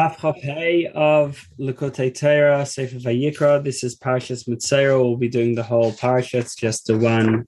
[0.00, 3.62] Hey of Likkutei Torah, Sefer Vayikra.
[3.62, 4.98] This is Parshas Metzorah.
[4.98, 6.36] We'll be doing the whole parsha.
[6.36, 7.46] It's just the one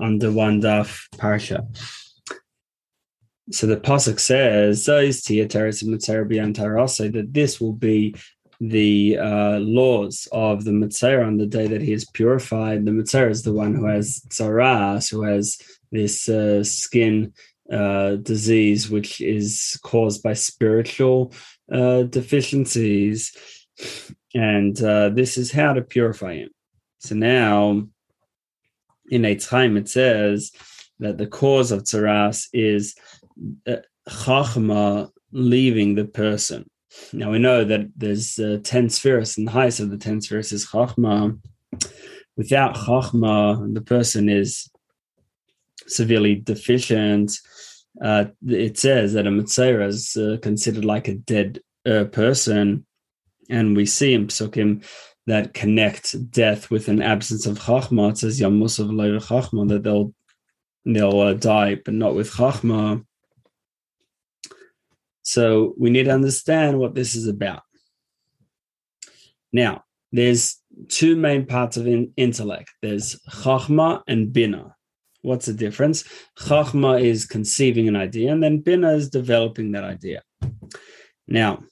[0.00, 1.64] on the one daf parsha.
[3.52, 8.16] So the pasuk says, "Those Tiyateres Mitzera beyond Tarasa," that this will be
[8.60, 12.84] the uh, laws of the Metzorah on the day that he is purified.
[12.84, 15.56] The Metzorah is the one who has tzaras, who has
[15.92, 17.32] this uh, skin
[17.72, 21.32] uh, disease, which is caused by spiritual
[21.72, 23.34] uh, deficiencies,
[24.34, 26.50] and uh, this is how to purify him.
[27.00, 27.86] So now,
[29.10, 30.52] in Eitz Chaim, it says
[30.98, 32.94] that the cause of tzaras is
[33.66, 33.76] uh,
[34.08, 36.68] chachma leaving the person.
[37.12, 40.52] Now we know that there's uh, ten spheres, and the highest of the ten spheres
[40.52, 41.38] is chachma.
[42.36, 44.70] Without chachma, the person is
[45.86, 47.32] severely deficient
[48.00, 52.86] uh, it says that a Metzorah is uh, considered like a dead uh, person,
[53.50, 54.84] and we see in Psukim
[55.26, 58.10] that connect death with an absence of Chachma.
[58.10, 60.14] It says Yamusav Chachma that they'll
[60.84, 63.04] they'll uh, die, but not with Chachma.
[65.22, 67.62] So we need to understand what this is about.
[69.52, 70.58] Now, there's
[70.88, 72.70] two main parts of in- intellect.
[72.80, 74.74] There's Chachma and Bina.
[75.22, 76.04] What's the difference?
[76.38, 80.22] Chachma is conceiving an idea, and then Bina is developing that idea.
[81.26, 81.62] Now,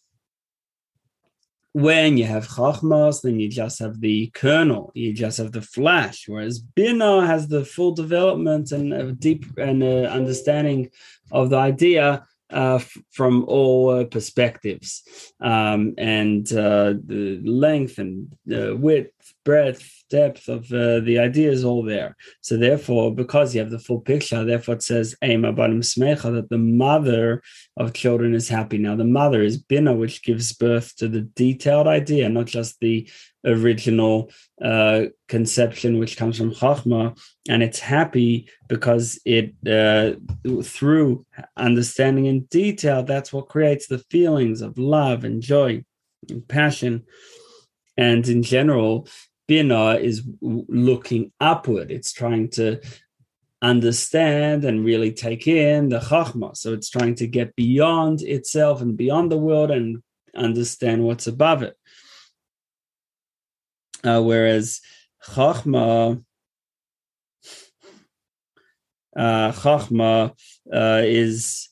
[1.73, 6.25] when you have Chachmas, then you just have the kernel, you just have the flash,
[6.27, 10.91] whereas Bina has the full development and a deep and uh, understanding
[11.31, 12.81] of the idea uh,
[13.13, 15.05] from all uh, perspectives
[15.41, 19.13] um, and uh, the length and width,
[19.51, 22.17] breadth, depth of uh, the idea is all there.
[22.41, 27.43] So therefore, because you have the full picture, therefore it says Smecha that the mother
[27.77, 28.79] of children is happy.
[28.79, 33.11] Now the mother is Bina, which gives birth to the detailed idea, not just the
[33.45, 34.31] original
[34.63, 37.03] uh, conception which comes from Chachma,
[37.49, 40.13] and it's happy because it uh,
[40.63, 45.85] through understanding in detail that's what creates the feelings of love and joy
[46.29, 47.05] and passion.
[47.97, 49.09] And in general,
[49.51, 51.91] Bina is looking upward.
[51.91, 52.81] It's trying to
[53.61, 56.57] understand and really take in the Chachma.
[56.57, 60.05] So it's trying to get beyond itself and beyond the world and
[60.37, 61.77] understand what's above it.
[64.05, 64.81] Uh, whereas
[65.25, 66.23] Chachma,
[69.17, 70.31] uh, Chachma
[70.73, 71.71] uh, is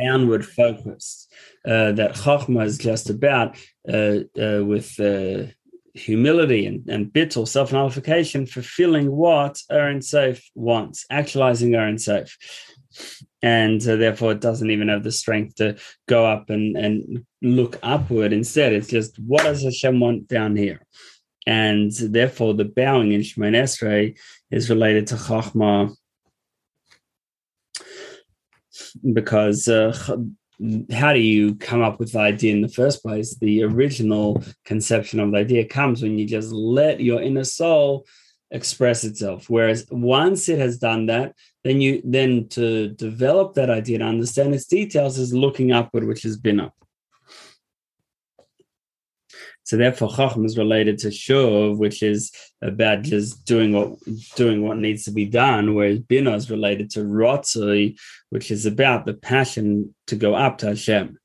[0.00, 1.32] downward focused.
[1.66, 3.56] Uh, that Chachma is just about
[3.88, 5.46] uh, uh, with uh,
[5.94, 12.36] humility and, and bittul, self nullification, fulfilling what Ein Sof wants, actualizing Ein Sof.
[13.42, 15.76] And uh, therefore, it doesn't even have the strength to
[16.08, 18.32] go up and, and look upward.
[18.32, 20.80] Instead, it's just what does Hashem want down here?
[21.46, 24.18] And therefore, the bowing in Shemoneh Esrei
[24.50, 25.94] is related to Chachma
[29.12, 30.16] because uh,
[30.92, 33.36] how do you come up with the idea in the first place?
[33.36, 38.06] The original conception of the idea comes when you just let your inner soul
[38.50, 39.50] express itself.
[39.50, 41.34] Whereas once it has done that,
[41.64, 46.22] then you then to develop that idea to understand its details is looking upward, which
[46.22, 46.74] has been up.
[49.64, 52.30] So therefore, chacham is related to shuv, which is
[52.62, 53.98] about just doing what
[54.36, 57.98] doing what needs to be done, whereas bina is related to rotzui,
[58.28, 61.18] which is about the passion to go up to Hashem.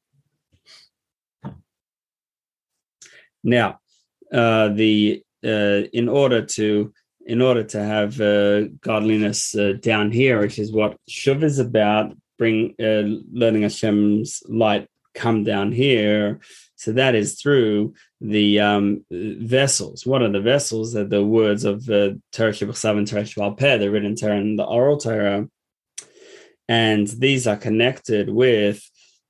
[3.44, 3.80] Now,
[4.32, 6.94] uh, the uh, in order to
[7.26, 12.16] in order to have uh, godliness uh, down here, which is what shuv is about,
[12.38, 16.40] bring uh, learning Hashem's light come down here.
[16.76, 20.06] So that is through the um, vessels.
[20.06, 20.94] What are the vessels?
[20.94, 24.98] That the words of the Torah and Torah Peh, the written Torah and the oral
[24.98, 25.48] Torah.
[26.68, 28.84] And these are connected with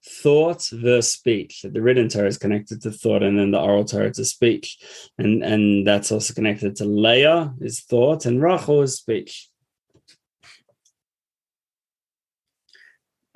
[0.05, 1.63] thought versus speech.
[1.63, 4.77] The written Torah is connected to thought, and then the oral Torah to speech.
[5.17, 9.49] And, and that's also connected to Leah is thought, and Rachel is speech.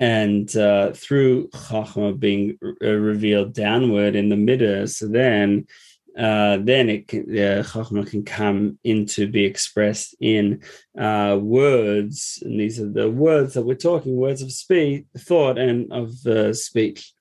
[0.00, 5.66] And uh, through Chachma being uh, revealed downward in the middle, so then
[6.16, 10.62] uh, then it can, uh, Chachma can come into be expressed in
[10.96, 15.92] uh, words, and these are the words that we're talking, words of speech, thought, and
[15.92, 17.12] of uh, speech.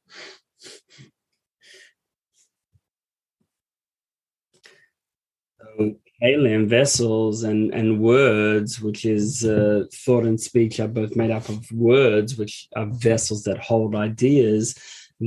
[5.59, 11.31] So alien vessels and and words which is uh, thought and speech are both made
[11.31, 14.75] up of words which are vessels that hold ideas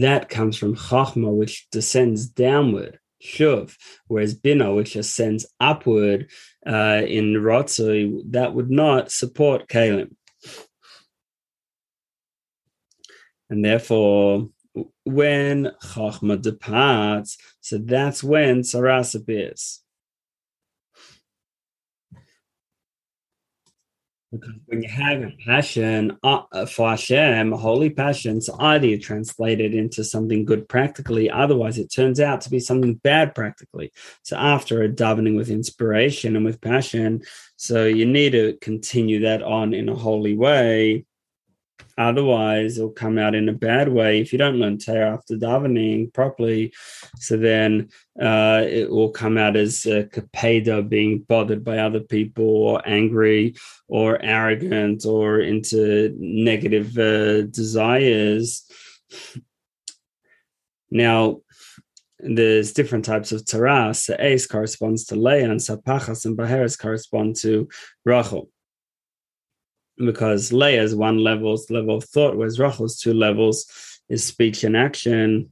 [0.01, 3.75] that comes from Chachma, which descends downward, Shuv,
[4.09, 6.31] whereas Bina, which ascends upward
[6.67, 10.15] uh, in Rotzui, that would not support Kalim.
[13.49, 14.51] And therefore,
[15.05, 19.83] when Chachma departs, so that's when tzaras appears.
[24.37, 28.87] Because when you have a passion uh, for Hashem, holy passion, so either
[29.61, 33.93] it into something good practically, otherwise it turns out to be something bad practically.
[34.23, 37.23] So after a davening with inspiration and with passion,
[37.57, 41.05] so you need to continue that on in a holy way
[41.99, 46.13] Otherwise, it'll come out in a bad way if you don't learn Torah after davening
[46.13, 46.75] properly.
[47.19, 47.89] So then
[48.21, 53.55] uh, it will come out as uh, kapeda, being bothered by other people, or angry,
[53.89, 58.71] or arrogant, or into negative uh, desires.
[60.91, 61.41] Now,
[62.19, 63.95] there's different types of Torah.
[63.95, 67.69] So Ace corresponds to Leah, and Sapachas and Baheres correspond to
[68.05, 68.51] Rachel
[69.97, 73.67] because Leah is one level, is level of thought, whereas Rachel's two levels
[74.09, 75.51] is speech and action.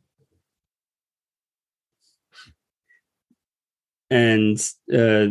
[4.10, 4.58] And
[4.92, 5.28] uh,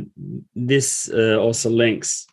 [0.56, 2.28] this uh, also links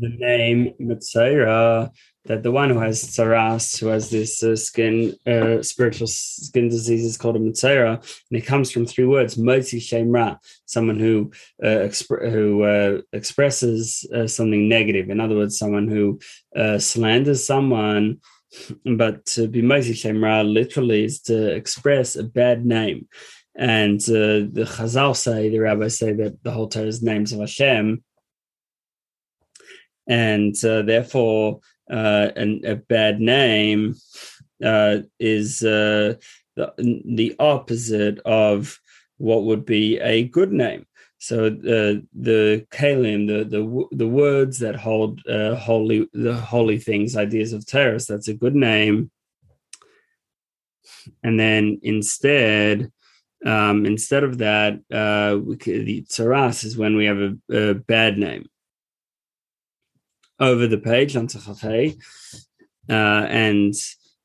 [0.00, 1.90] the name Metzorah
[2.26, 7.04] that the one who has tsaras, who has this uh, skin, uh, spiritual skin disease,
[7.04, 8.00] is called a metzorah,
[8.30, 11.30] and it comes from three words: motzi shemra, someone who
[11.62, 15.10] uh, exp- who uh, expresses uh, something negative.
[15.10, 16.18] In other words, someone who
[16.56, 18.20] uh, slanders someone.
[18.84, 23.08] But to be motzi shemra literally is to express a bad name.
[23.56, 28.02] And the Chazal say, the rabbis say that the whole Torah is names of Hashem,
[30.08, 33.94] and therefore uh, and a bad name
[34.64, 36.14] uh, is uh,
[36.56, 38.78] the, the opposite of
[39.18, 40.86] what would be a good name.
[41.18, 47.16] So the the kalim, the the the words that hold uh, holy the holy things,
[47.16, 49.10] ideas of terrorists, that's a good name.
[51.22, 52.92] And then instead,
[53.44, 58.46] um, instead of that, uh, the tsaras is when we have a, a bad name
[60.40, 61.16] over the page
[62.88, 63.74] uh, and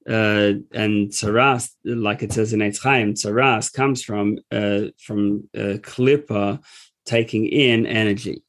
[0.07, 5.77] uh, and Tsaras, like it says in Eitz Chaim, Tsaras comes from uh, from uh,
[7.05, 8.43] taking in energy.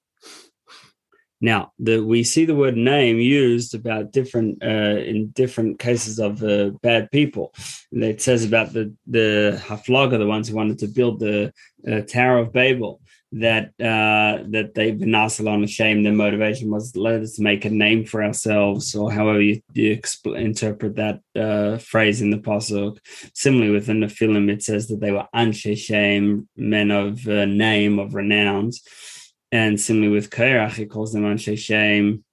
[1.43, 6.43] Now, the, we see the word name used about different uh, in different cases of
[6.43, 7.55] uh, bad people.
[7.93, 11.53] It says about the the Haflaga, the ones who wanted to build the
[11.91, 13.01] uh, Tower of Babel
[13.33, 16.03] that uh, that they've been asked on shame.
[16.03, 20.39] Their motivation was let us make a name for ourselves, or however you, you exp-
[20.39, 22.99] interpret that uh, phrase in the pasuk.
[23.35, 27.99] Similarly, within the film, it says that they were anshe shame, men of uh, name
[27.99, 28.73] of renown,
[29.53, 32.25] and similarly with Korach, he calls them anshe shame.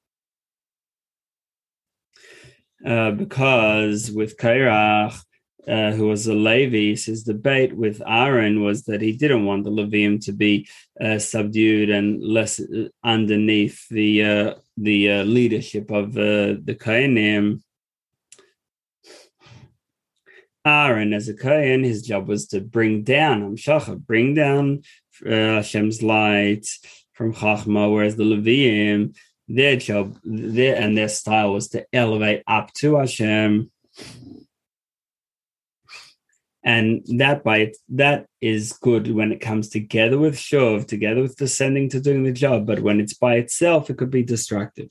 [2.85, 5.19] Uh, because with Korach,
[5.67, 9.69] uh, who was a Levi, his debate with Aaron was that he didn't want the
[9.69, 10.67] Levium to be
[11.01, 17.61] uh, subdued and less uh, underneath the uh, the uh, leadership of the Kohanim.
[20.65, 24.81] Aaron, as a Kohen, his job was to bring down Amshacha, bring down
[25.25, 26.67] Hashem's light
[27.13, 29.15] from Chachma, whereas the Levium,
[29.47, 33.71] their job, their and their style was to elevate up to Hashem
[36.67, 41.89] and that by that is good when it comes together with shov together with descending
[41.89, 44.89] to doing the job but when it's by itself it could be destructive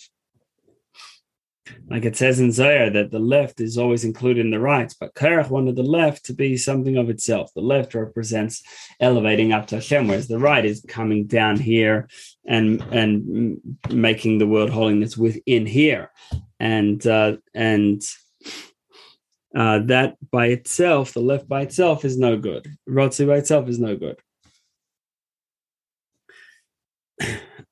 [1.88, 5.14] like it says in Zohar that the left is always included in the right, but
[5.14, 7.50] Korach wanted the left to be something of itself.
[7.54, 8.62] The left represents
[9.00, 12.08] elevating up to Hashem, whereas the right is coming down here
[12.46, 16.12] and and making the world holiness within here,
[16.60, 18.00] and uh, and
[19.56, 22.68] uh, that by itself, the left by itself is no good.
[22.86, 24.18] Rotzi by itself is no good.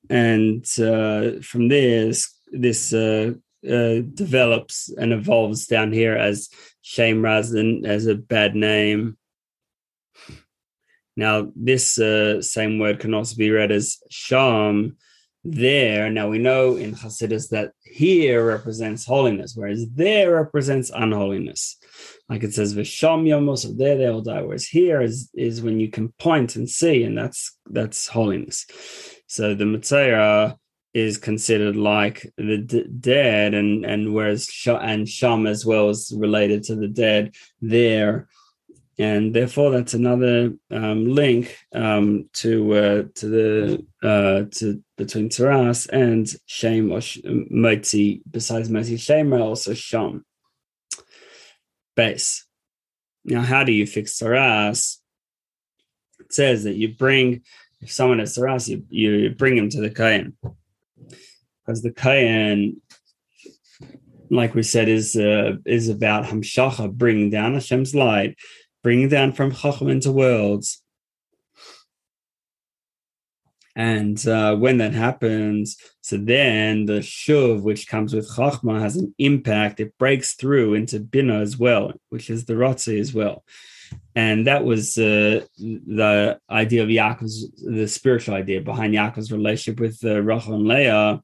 [0.09, 2.11] And uh, from there,
[2.51, 6.49] this uh, uh, develops and evolves down here as
[6.81, 9.17] shame rather than as a bad name.
[11.15, 14.97] Now, this uh, same word can also be read as sham,
[15.45, 16.09] there.
[16.09, 21.77] Now we know in Hasidus that here represents holiness, whereas there represents unholiness.
[22.27, 24.41] Like it says, Visham Yomos, there they will die.
[24.41, 28.65] Whereas here is, is when you can point and see, and that's that's holiness.
[29.27, 30.57] So the Mitzayah
[30.95, 36.11] is considered like the d- dead, and and whereas sh- and sham as well is
[36.17, 38.27] related to the dead there,
[38.97, 45.89] and therefore that's another um, link um, to uh, to the uh, to between tzaras
[45.89, 48.21] and shame or sh- moti.
[48.29, 50.25] Besides moti shame, also sham
[51.95, 52.45] base.
[53.25, 54.99] Now, how do you fix tzaras?
[56.19, 57.41] It says that you bring
[57.81, 60.37] if someone has tzaras, you, you bring him to the kayan
[61.65, 62.81] because the kayan,
[64.29, 68.37] like we said, is uh, is about hamshacha, bringing down Hashem's light,
[68.85, 70.83] bringing down from chacham into worlds.
[73.75, 79.15] And uh, when that happens, so then the shuv, which comes with chachma, has an
[79.17, 79.79] impact.
[79.79, 83.43] It breaks through into bina as well, which is the rotzi as well.
[84.13, 89.97] And that was uh, the idea of Yaakov's, the spiritual idea behind Yaakov's relationship with
[90.05, 91.23] uh, Rachel and Leah,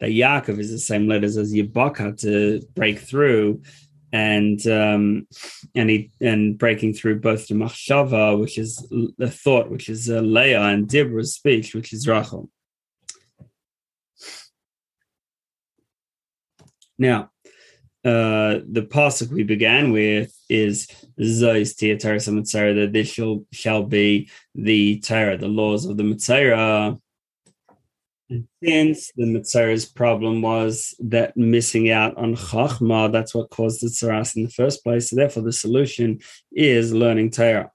[0.00, 3.60] that Yaakov is the same letters as Yibaka to break through,
[4.16, 5.26] and um,
[5.74, 8.86] and he and breaking through both the machshava, which is
[9.18, 12.48] the thought, which is uh, Leah, and Deborah's speech, which is Rachel.
[16.98, 17.30] Now,
[18.04, 20.86] uh, the pasuk we began with is
[21.20, 26.98] Zois Tiatara that this shall, shall be the Torah, the laws of the Metzorah.
[28.28, 33.88] And since the Metzorah's problem was that missing out on Chachma, that's what caused the
[33.88, 35.10] Tsaras in the first place.
[35.10, 36.20] So therefore, the solution
[36.52, 37.70] is learning Torah.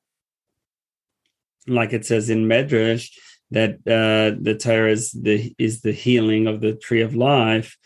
[1.67, 3.09] Like it says in Medrash,
[3.51, 7.77] that uh, the Torah is the is the healing of the tree of life,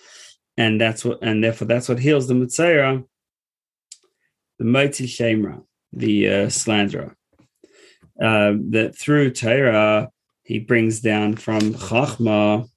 [0.58, 3.04] and that's what and therefore that's what heals the Metzorah,
[4.60, 7.16] the Motzi Shemra, the uh, slanderer.
[8.22, 10.10] Uh, that through Torah
[10.46, 12.70] he brings down from Chachma,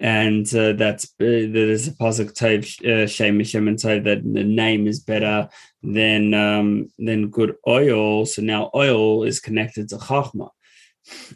[0.00, 5.00] and uh, that's uh, there's a positive uh, Shem and Tov that the name is
[5.00, 5.48] better
[5.82, 8.24] than um, than good oil.
[8.24, 10.48] So now oil is connected to Chachma,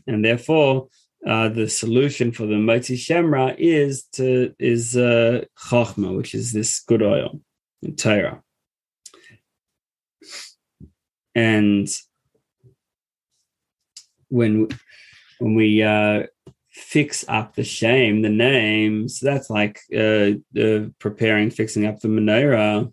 [0.07, 0.89] and therefore
[1.27, 6.81] uh, the solution for the Motzi Shemra is to is uh, Chachma, which is this
[6.81, 7.39] good oil,
[7.99, 8.43] Torah,
[11.35, 11.87] and
[14.35, 14.69] when
[15.39, 16.25] when we uh,
[16.71, 22.09] fix up the shame, the name, so that's like uh, uh, preparing, fixing up the
[22.09, 22.93] menorah.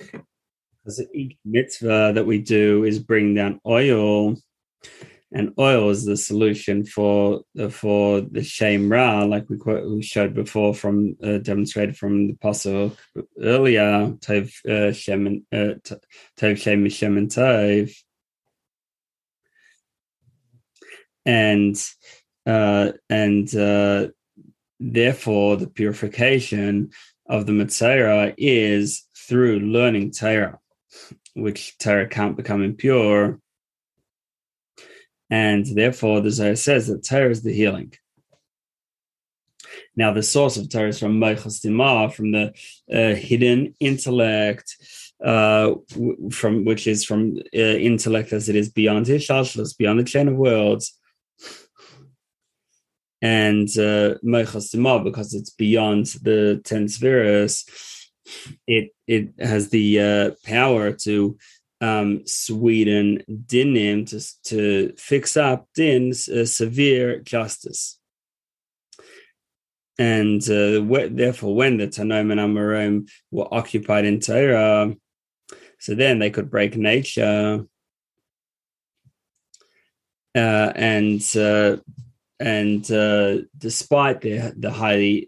[0.00, 4.36] Because each mitzvah that we do is bring down oil,
[5.32, 10.02] and oil is the solution for the for the shame ra, like we, quote, we
[10.02, 12.96] showed before from uh, demonstrated from the apostle
[13.40, 14.16] earlier.
[14.18, 15.74] Tov uh, shem uh,
[16.36, 17.94] tov shem tov
[21.24, 21.76] and
[22.46, 24.08] uh, and uh,
[24.80, 26.90] therefore the purification
[27.26, 30.58] of the Metzorah is through learning Torah,
[31.34, 33.38] which Torah can't become impure.
[35.30, 37.94] And therefore, the Zohar says that Torah is the healing.
[39.96, 42.52] Now, the source of Torah is from Meichas from the
[42.92, 44.76] uh, hidden intellect,
[45.24, 45.74] uh,
[46.30, 49.26] from which is from uh, intellect as it is beyond his
[49.78, 50.98] beyond the chain of worlds,
[53.22, 57.64] and uh, because it's beyond the ten spheres,
[58.66, 61.38] it it has the uh, power to
[61.80, 67.98] um, sweeten dinim to to fix up din's uh, severe justice.
[69.98, 74.96] And uh, therefore, when the Tanoim and Amoraim were occupied in Torah,
[75.78, 77.66] so then they could break nature
[80.34, 81.76] uh, and uh,
[82.42, 85.26] and uh, despite the the high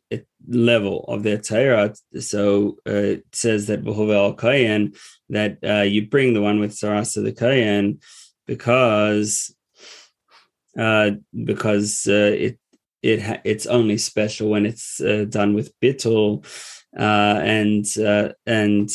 [0.49, 4.95] level of their Torah, so uh, it says that Behovel Kayan
[5.29, 8.01] that uh, you bring the one with Sarasa the Kayan
[8.49, 9.55] because
[10.77, 11.13] uh,
[11.45, 12.59] because uh, it
[13.03, 16.45] it ha- it's only special when it's uh, done with bittul.
[16.97, 17.87] And
[18.47, 18.89] and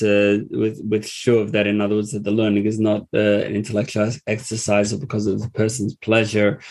[0.61, 4.93] with with shuv that in other words that the learning is not an intellectual exercise
[4.93, 6.61] or because of the person's pleasure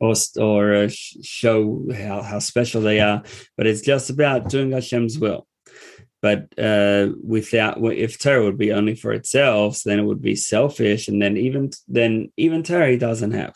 [0.00, 0.88] or or uh,
[1.22, 3.22] show how, how special they are,
[3.56, 5.46] but it's just about doing Hashem's will.
[6.22, 11.08] But uh, without, if Torah would be only for itself, then it would be selfish,
[11.08, 13.54] and then even then, even Torah doesn't have.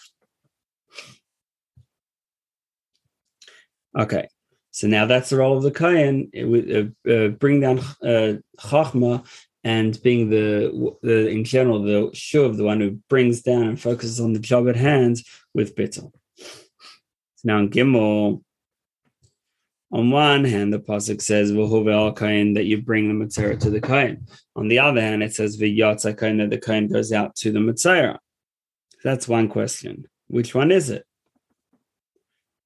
[3.98, 4.28] Okay,
[4.70, 6.30] so now that's the role of the Kayan.
[6.32, 9.26] It would uh, uh, bring down uh, Chachma
[9.64, 14.20] and being the, the in general the shuv, the one who brings down and focuses
[14.20, 15.22] on the job at hand
[15.54, 16.12] with bittul.
[17.44, 18.42] now in Gimel,
[19.92, 23.80] on one hand, the pasuk says "V'huvel kain" that you bring the metzorah to the
[23.80, 24.26] kain.
[24.54, 28.20] On the other hand, it says that the kain goes out to the metzorah.
[29.02, 30.06] That's one question.
[30.28, 31.04] Which one is it?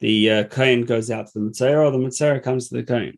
[0.01, 3.17] The uh, kain goes out to the metzorah, or the metzorah comes to the kain.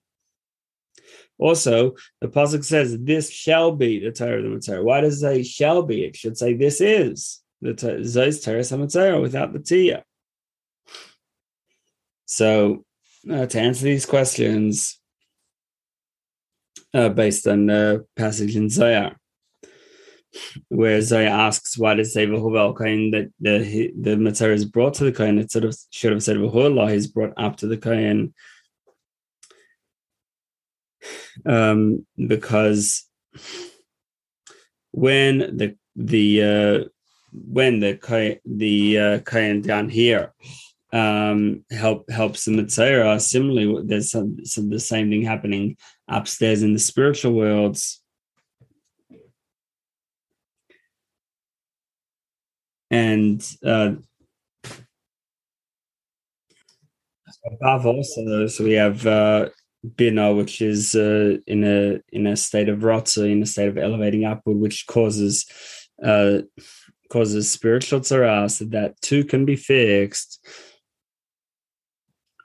[1.38, 5.20] Also, the pasuk says, "This shall be the Torah of the metzorah." Why does it
[5.20, 6.04] say "shall be"?
[6.04, 10.04] It should say, "This is the Zos Torah metzorah" without the tia.
[12.26, 12.84] So
[13.30, 14.98] uh, to answer these questions
[16.92, 19.16] uh, based on the passage in Zohar,
[20.68, 25.04] where Zohar asks, why does say V'huvel Kohen that the the Metzorah is brought to
[25.04, 25.38] the Kohen?
[25.38, 28.34] It sort of should have said V'hulah is brought up to the Kohen.
[31.44, 33.08] Um, because
[34.90, 36.84] when the the uh,
[37.44, 40.32] when the the uh, Kohen down here
[40.92, 43.20] um, help helps the Metzorah.
[43.20, 45.76] Similarly, there's some, some the same thing happening
[46.08, 48.02] upstairs in the spiritual worlds.
[52.90, 53.94] And uh,
[57.44, 59.48] above also, so we have uh,
[59.96, 63.76] Bina, which is uh, in a in a state of rotza, in a state of
[63.76, 65.46] elevating upward, which causes
[66.02, 66.38] uh,
[67.08, 70.46] causes spiritual tzara, that too can be fixed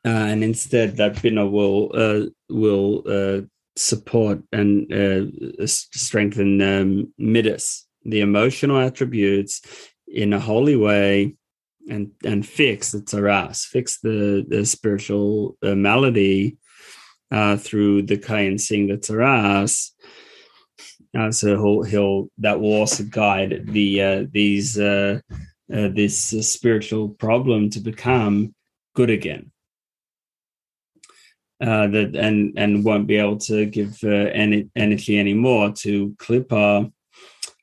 [0.03, 3.41] uh, and instead that Bina will uh, will uh,
[3.75, 9.61] support and uh, strengthen um, midas, the emotional attributes,
[10.07, 11.35] in a holy way,
[11.87, 16.57] and and fix the tzaras, fix the the spiritual uh, malady
[17.29, 19.91] uh, through the kain seeing the tzaras.
[21.17, 25.19] Uh, so he'll, he'll that will also guide the uh, these uh,
[25.73, 28.53] uh, this uh, spiritual problem to become
[28.95, 29.51] good again
[31.61, 36.91] uh, that and and won't be able to give any energy anymore to Klippa.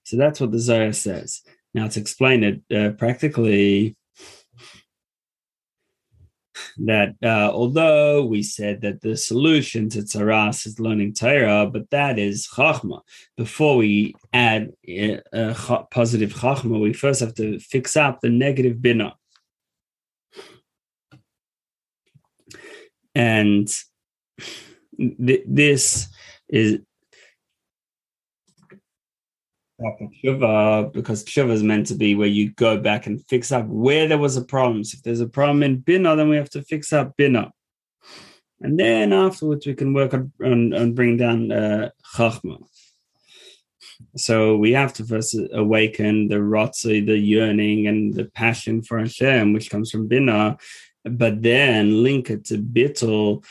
[0.04, 1.42] So that's what the Zohar says.
[1.72, 3.96] Now to explain it practically,
[6.84, 12.18] that uh, although we said that the solution to tzaras is learning Torah, but that
[12.18, 13.00] is chachma.
[13.36, 18.80] Before we add a uh, positive chachma, we first have to fix up the negative
[18.80, 19.14] bina.
[23.14, 23.68] And
[24.98, 26.08] th- this
[26.48, 26.80] is
[29.80, 34.08] Tshuva, because Tshuva is meant to be where you go back and fix up where
[34.08, 34.82] there was a problem.
[34.84, 37.52] So if there's a problem in Bina, then we have to fix up Bina.
[38.60, 42.58] And then afterwards, we can work on, on, on bringing down uh, Chachma.
[44.16, 49.52] So we have to first awaken the rotzi, the yearning, and the passion for Hashem,
[49.52, 50.58] which comes from Bina,
[51.04, 53.44] but then link it to Bittul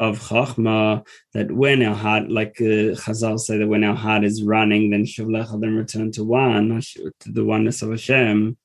[0.00, 4.42] of Chachma that when our heart, like uh, Chazal say that when our heart is
[4.42, 6.80] running, then Shavlecha, then return to one,
[7.20, 8.56] to the oneness of Hashem.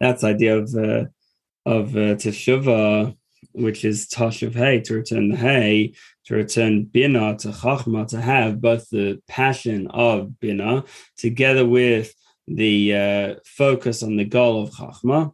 [0.00, 1.04] That's the idea of uh,
[1.66, 3.16] of uh, Teshuvah,
[3.52, 5.94] which is Tashuv Hay, to return the Hay,
[6.26, 10.84] to return Bina to Chachma, to have both the passion of Bina
[11.16, 12.14] together with
[12.46, 15.32] the uh, focus on the goal of Chachma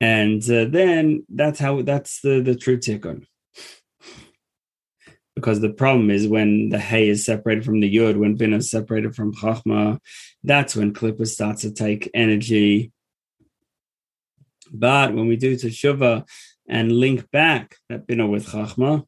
[0.00, 3.26] and uh, then that's how that's the the true tikkun
[5.34, 8.70] because the problem is when the hay is separated from the yud when bin is
[8.70, 9.98] separated from chachma
[10.42, 12.92] that's when klippa starts to take energy.
[14.72, 16.26] But when we do teshuva
[16.68, 19.04] and link back that bina with chachma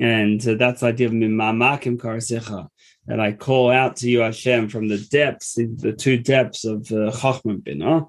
[0.00, 2.68] and uh, that's the idea of mimamakim karasicha
[3.06, 7.12] that I call out to you Hashem from the depths the two depths of uh,
[7.12, 8.06] chachma bina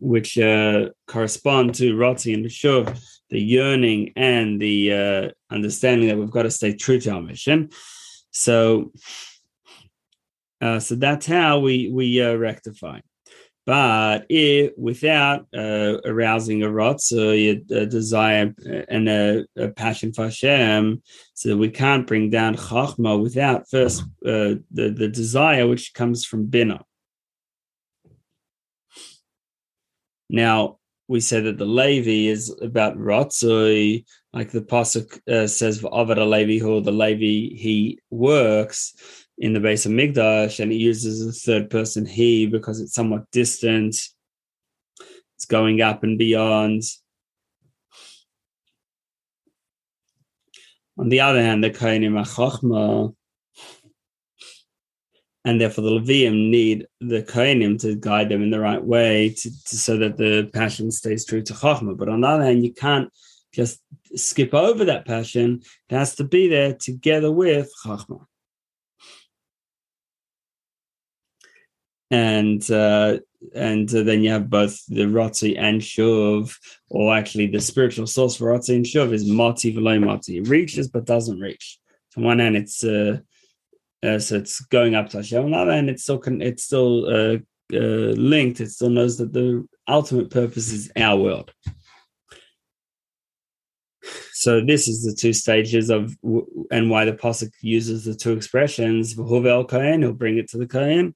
[0.00, 2.98] which uh, correspond to Rati and Shuv,
[3.30, 7.70] the yearning and the uh, understanding that we've got to stay true to our mission.
[8.30, 8.92] So,
[10.60, 13.00] uh, so that's how we we uh, rectify.
[13.68, 17.36] But if without uh, arousing a rotza,
[17.70, 18.54] a, a desire
[18.88, 21.02] and a, a, passion for Hashem,
[21.34, 26.46] so we can't bring down chachma without first uh, the the desire which comes from
[26.46, 26.80] bina.
[30.28, 36.18] Now, we said that the Levi is about Ratzoi, like the Pasuk uh, says, Avad
[36.28, 38.92] Levi, who the Levi, he works
[39.38, 43.30] in the base of Migdash, and he uses the third person he because it's somewhat
[43.32, 43.96] distant.
[45.36, 46.82] It's going up and beyond.
[50.98, 53.14] On the other hand, the Achachma,
[55.48, 59.64] and therefore the Levium need the Kohanim to guide them in the right way to,
[59.64, 61.96] to, so that the passion stays true to Chachma.
[61.96, 63.10] But on the other hand, you can't
[63.54, 63.80] just
[64.14, 65.62] skip over that passion.
[65.88, 68.26] It has to be there together with Chachma.
[72.10, 73.20] And uh,
[73.54, 76.54] and uh, then you have both the Rotzi and Shuv,
[76.90, 80.36] or actually the spiritual source for Rotzi and Shuv is Mati V'lo Mati.
[80.36, 81.78] It reaches but doesn't reach.
[82.18, 83.20] On one hand, it's uh,
[84.02, 85.52] uh, so it's going up to Hashem.
[85.52, 87.38] Hand, it's still it's still uh,
[87.74, 88.60] uh, linked.
[88.60, 91.52] It still knows that the ultimate purpose is our world.
[94.32, 96.16] So this is the two stages of
[96.70, 99.16] and why the pasuk uses the two expressions.
[99.16, 101.14] V'huvel kain, he'll bring it to the kain,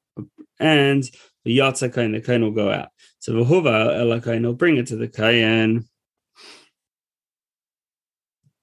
[0.58, 1.04] and
[1.44, 2.88] the yatsa kain, the kain will go out.
[3.20, 5.88] So v'huvel el kain, he'll bring it to the kain.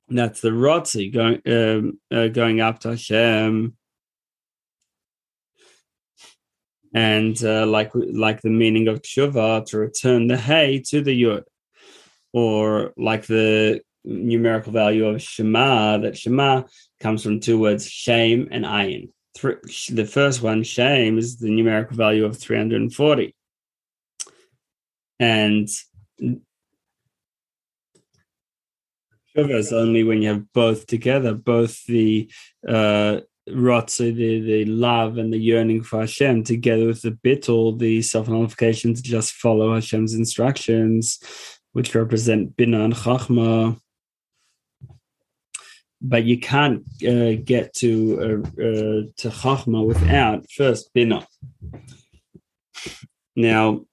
[0.09, 3.77] That's the rotzi going um, uh, going up to Hashem.
[6.93, 11.43] And uh, like like the meaning of tshuva to return the hay to the yud,
[12.33, 16.63] or like the numerical value of shema that shema
[16.99, 19.09] comes from two words shame and ayin.
[19.41, 23.35] The first one, shame, is the numerical value of 340.
[25.19, 25.67] And
[29.39, 32.29] Shuvah is only when you have both together, both the
[32.67, 33.21] uh,
[33.53, 38.27] Rotze, the, the love and the yearning for Hashem, together with the bittul, the self
[38.27, 41.19] nullification to just follow Hashem's instructions,
[41.73, 43.79] which represent Bina and Chachma.
[46.01, 51.27] But you can't uh, get to uh, uh, to Chachma without first Bina.
[53.35, 53.85] Now,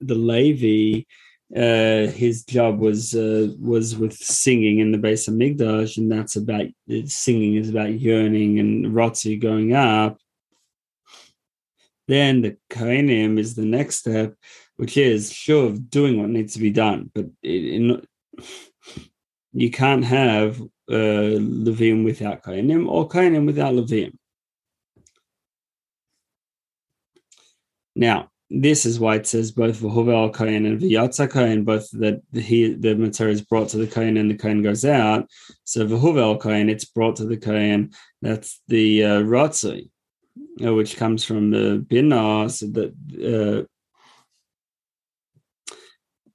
[0.00, 1.04] the Levi
[1.56, 6.34] uh, his job was uh, was with singing in the base of Hamikdash, and that's
[6.34, 6.66] about
[7.06, 10.18] singing is about yearning and rotzi going up.
[12.08, 14.34] Then the Kohanim is the next step,
[14.76, 18.04] which is sure of doing what needs to be done, but it,
[19.52, 24.12] you can't have uh, Levim without Kohanim or Kohanim without Levim.
[27.94, 32.74] Now, this is why it says both Vahovel Kohen and Vyatza Kohen, both that he
[32.74, 35.28] the material is brought to the Kohen and the Kohen goes out.
[35.64, 37.92] So Vahovel Kohen, it's brought to the Kohen.
[38.22, 39.88] That's the uh, Ratzai,
[40.64, 43.66] uh, which comes from the Binah, so that uh,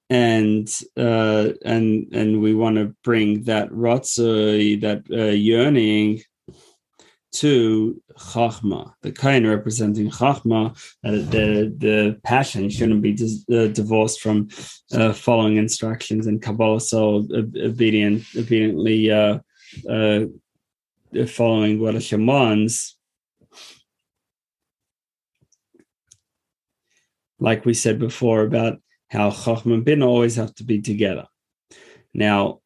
[0.10, 0.68] and
[0.98, 6.22] uh, and and we want to bring that Ratzai, that uh, yearning
[7.40, 10.72] to chachma, the kain representing chachma,
[11.06, 14.50] uh, the the passion shouldn't be dis, uh, divorced from
[14.94, 19.40] uh, following instructions and Kabbalah, so obedient, obediently uh,
[19.90, 20.26] uh,
[21.28, 22.98] following what Hashem wants.
[27.40, 31.26] Like we said before about how chachma and bin always have to be together.
[32.14, 32.60] Now,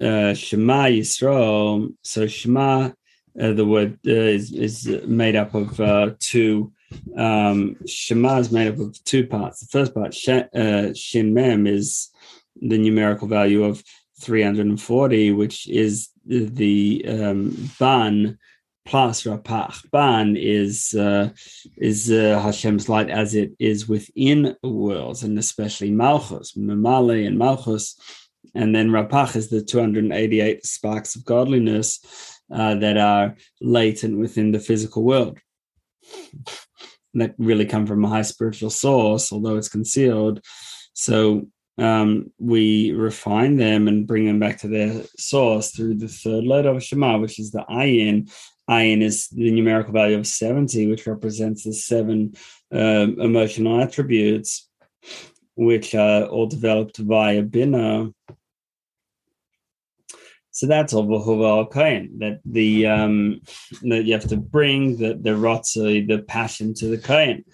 [0.00, 2.92] uh, Shema Yisrael, so Shema
[3.40, 6.72] uh, the word uh, is, is made up of uh, two.
[7.16, 9.60] Um, Shema is made up of two parts.
[9.60, 10.14] The first part,
[10.54, 12.10] uh, Shin Mem, is
[12.56, 13.82] the numerical value of
[14.20, 18.38] 340, which is the um, Ban
[18.84, 19.90] plus Rapach.
[19.90, 21.30] Ban is uh,
[21.76, 27.96] is uh, Hashem's light as it is within worlds, and especially Malchus, Mamale and Malchus.
[28.54, 34.60] And then Rapach is the 288 sparks of godliness uh, that are latent within the
[34.60, 35.38] physical world
[37.14, 40.40] that really come from a high spiritual source, although it's concealed.
[40.94, 46.44] So um, we refine them and bring them back to their source through the third
[46.44, 48.30] letter of Shema, which is the ayin.
[48.70, 52.34] Ayin is the numerical value of 70, which represents the seven
[52.70, 54.68] um, emotional attributes,
[55.54, 58.10] which are all developed via Bina
[60.52, 63.40] so that's al kain that the um,
[63.82, 67.44] that you have to bring the the rotzi, the passion to the kain.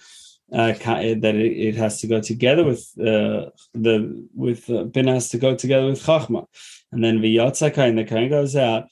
[0.50, 5.28] Uh, that it, it, has to go together with uh, the with uh, bin has
[5.28, 6.46] to go together with chachma,
[6.90, 8.88] and then v'yotza kain the kain goes out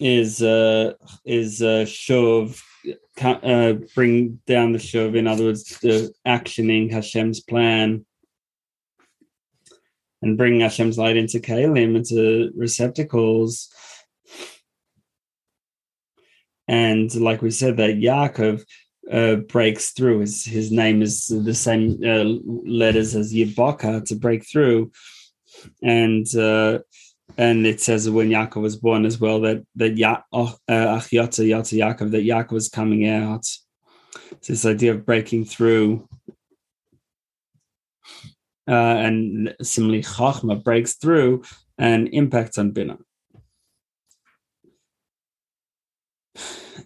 [0.00, 2.60] is uh, is uh, shuv
[3.22, 5.16] uh, bring down the shuv.
[5.16, 8.04] In other words, the actioning Hashem's plan
[10.24, 13.68] and bringing Hashem's light into kalim, into receptacles.
[16.66, 18.64] And like we said, that Yaakov
[19.12, 20.20] uh, breaks through.
[20.20, 22.24] His his name is the same uh,
[22.66, 24.90] letters as Yibaka to break through,
[25.82, 26.78] and uh,
[27.36, 32.10] and it says when Yaakov was born as well that that ya- uh, Yata Yaakov
[32.12, 33.46] that Yaakov was coming out
[34.32, 36.08] It's this idea of breaking through.
[38.66, 41.42] Uh, and similarly, Chachma breaks through
[41.78, 42.98] and impacts on Bina.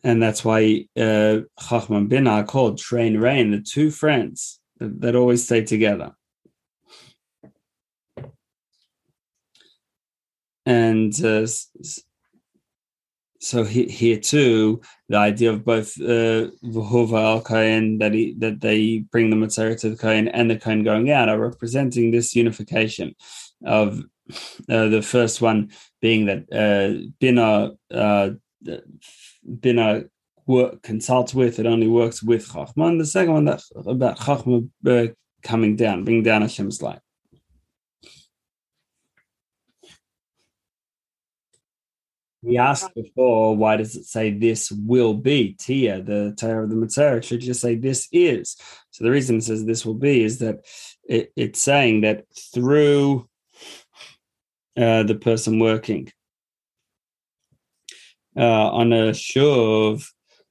[0.04, 5.00] And that's why uh, Chachma and Bina are called Trein Rein, the two friends that,
[5.00, 6.12] that always stay together.
[10.66, 11.46] And uh,
[13.40, 19.30] so here too, the idea of both uh, al Kain that he that they bring
[19.30, 23.14] the Metzorah to the Kain and the Kain going out are representing this unification
[23.64, 24.02] of
[24.68, 25.70] uh, the first one
[26.00, 28.30] being that uh, Bina uh,
[29.60, 30.04] Bina
[30.46, 34.68] work, consults with it only works with Chachma, and the second one that about Chachma
[34.86, 37.00] uh, coming down, bringing down Hashem's light.
[42.42, 45.54] We asked before, why does it say this will be?
[45.58, 48.56] Tia, the Torah of the Metzorah, should just say this is.
[48.90, 50.64] So the reason it says this will be is that
[51.08, 53.28] it, it's saying that through
[54.76, 56.12] uh, the person working
[58.36, 60.08] uh, on a shuv,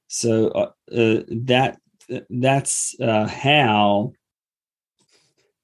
[0.08, 1.78] so uh, uh that
[2.28, 4.12] that's uh, how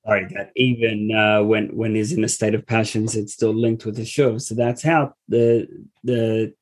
[0.04, 3.84] sorry, that even uh, when when he's in a state of passions, it's still linked
[3.84, 4.42] with the shuv.
[4.42, 5.66] So that's how the
[6.02, 6.54] the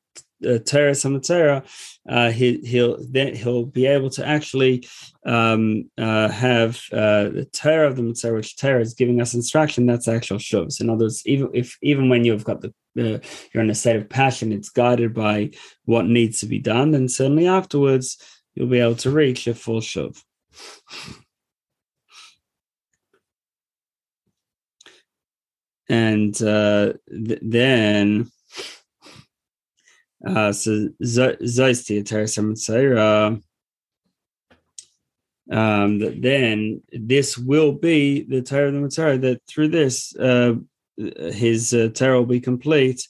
[0.43, 1.65] the Torah Samatzera,
[2.07, 4.87] uh, he, he'll then he'll be able to actually
[5.25, 9.85] um, uh, have uh, the Torah of the Metzorah, which Torah is giving us instruction.
[9.85, 10.81] That's actual shuvs.
[10.81, 13.19] In other words, even if even when you've got the uh,
[13.53, 15.51] you're in a state of passion, it's guided by
[15.85, 16.93] what needs to be done.
[16.93, 18.17] and certainly afterwards,
[18.53, 20.21] you'll be able to reach a full shuv.
[25.93, 26.93] And uh,
[27.27, 28.31] th- then
[30.25, 33.41] uh, so Zeist the Atara
[35.51, 40.53] um, that then this will be the Torah of the Metzorah, that through this uh,
[40.97, 43.07] his uh, Torah will be complete,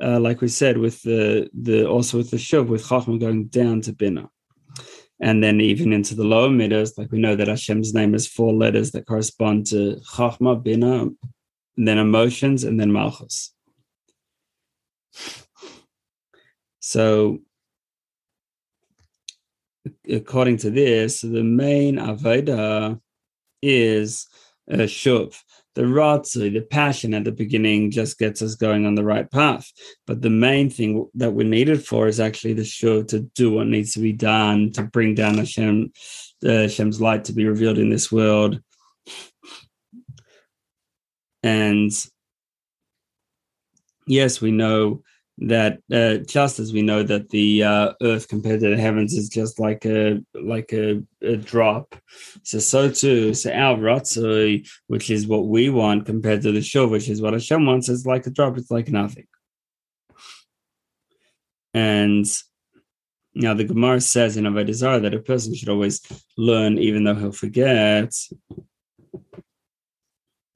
[0.00, 3.82] uh, like we said, with the the also with the Shuv, with Chachma going down
[3.82, 4.28] to Bina.
[5.20, 8.52] And then even into the lower middos, like we know that Hashem's name is four
[8.52, 11.10] letters that correspond to Chachma, Bina,
[11.76, 13.52] and then emotions, and then Malchus.
[16.80, 17.38] So,
[20.08, 23.00] according to this, the main Avodah
[23.62, 24.26] is
[24.68, 25.36] a shuv.
[25.74, 29.72] The ratzu, the passion at the beginning, just gets us going on the right path.
[30.06, 33.66] But the main thing that we're needed for is actually the shuv to do what
[33.66, 35.92] needs to be done to bring down Hashem,
[36.44, 38.60] uh, Hashem's light to be revealed in this world
[41.44, 41.92] and
[44.06, 45.02] yes, we know
[45.36, 49.28] that uh, just as we know that the uh, earth compared to the heavens is
[49.28, 51.96] just like a like a, a drop.
[52.44, 56.88] So so too so our ratzoi which is what we want compared to the show
[56.88, 58.56] which is what Hashem wants is like a drop.
[58.56, 59.26] It's like nothing.
[61.74, 62.24] And
[63.34, 66.00] now the Gemara says in Avodah Zarah that a person should always
[66.38, 68.14] learn even though he'll forget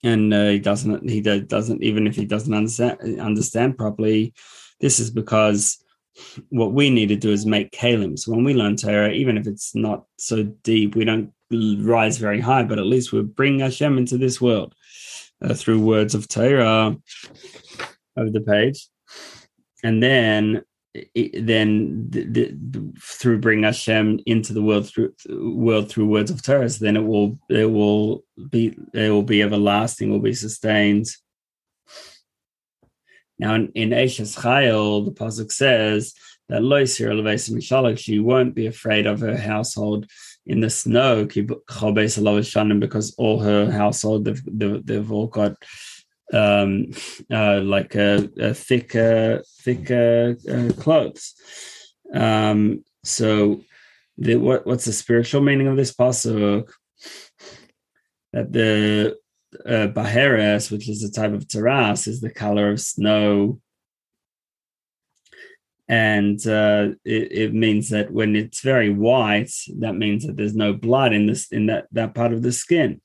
[0.02, 4.32] and uh, he doesn't he doesn't even if he doesn't understand understand properly
[4.80, 5.82] this is because
[6.50, 9.46] what we need to do is make kalim so when we learn torah even if
[9.46, 13.98] it's not so deep we don't rise very high but at least we bring hashem
[13.98, 14.74] into this world
[15.42, 16.96] uh, through words of torah
[18.18, 18.88] over the page.
[19.84, 20.62] And then
[20.94, 26.68] then the, the, through bring Hashem into the world through world through words of Torah,
[26.68, 31.06] then it will it will be it will be everlasting, will be sustained.
[33.38, 36.14] Now in, in Chayil, the pasuk says
[36.48, 37.60] that Loisir elevation
[37.96, 40.06] she won't be afraid of her household
[40.46, 41.26] in the snow
[42.80, 45.56] because all her household they've, they've all got
[46.32, 46.92] um,
[47.32, 51.34] uh, like a, a thicker, uh, clothes.
[52.12, 53.62] Um, so,
[54.16, 56.70] the, what what's the spiritual meaning of this pasuk?
[58.32, 59.16] That the
[59.64, 63.60] uh, baheres, which is a type of terrace, is the color of snow,
[65.88, 70.74] and uh, it, it, means that when it's very white, that means that there's no
[70.74, 73.00] blood in this in that that part of the skin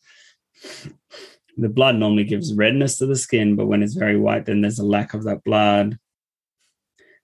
[1.58, 4.80] the blood normally gives redness to the skin, but when it's very white, then there's
[4.80, 5.98] a lack of that blood,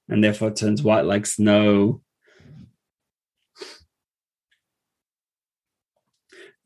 [0.07, 2.01] and therefore turns white like snow.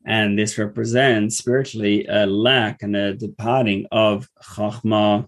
[0.06, 5.26] And this represents spiritually a lack and a departing of Chachma.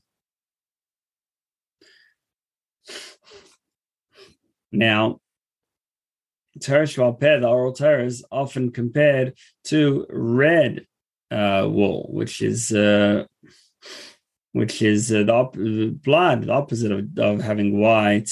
[4.70, 5.20] Now,
[6.59, 10.87] Tereshval Peh, the oral Torah, is often compared to red
[11.30, 13.24] uh, wool, which is uh,
[14.52, 15.56] which is uh, the op-
[16.02, 18.30] blood, the opposite of, of having white.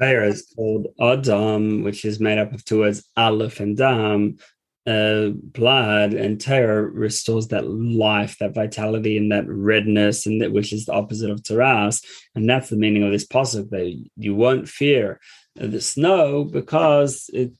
[0.00, 4.38] Torah is called Adam, which is made up of two words, Aleph and Dam,
[4.86, 10.72] uh, blood and Torah restores that life, that vitality, and that redness, and that which
[10.72, 12.02] is the opposite of tzaras.
[12.34, 15.20] And that's the meaning of this pasuk that you won't fear
[15.56, 17.52] the snow because it,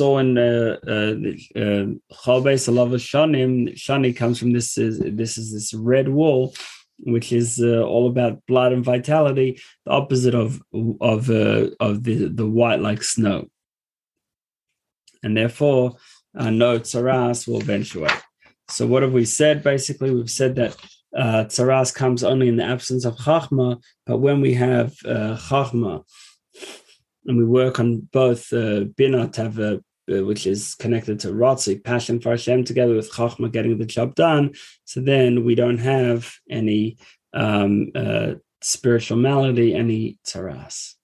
[0.00, 1.14] all in uh, uh,
[1.60, 1.86] uh,
[2.98, 3.74] Shanim.
[3.74, 4.76] Shani comes from this.
[4.78, 6.54] Is, this is this red wool,
[6.98, 10.60] which is uh, all about blood and vitality, the opposite of
[11.00, 13.46] of uh, of the the white like snow.
[15.22, 15.96] And therefore,
[16.36, 18.12] uh, no tzaras will eventuate.
[18.68, 19.62] So what have we said?
[19.62, 20.76] Basically, we've said that
[21.16, 26.04] uh, tzaras comes only in the absence of chachma, but when we have uh, chachma,
[27.26, 32.20] and we work on both uh, bina tava, uh, which is connected to ratzik, passion
[32.20, 34.54] for Hashem, together with chachma, getting the job done.
[34.84, 36.98] So then we don't have any
[37.32, 40.95] um, uh, spiritual malady, any tzaras.